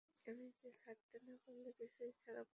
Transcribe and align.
আমি 0.27 0.45
যে 0.51 0.69
ছাড়তে 0.73 1.17
না 1.19 1.35
পারলে 1.43 1.69
কিছুতেই 1.79 2.11
ছাড়া 2.13 2.41
পাব 2.41 2.45
না। 2.45 2.49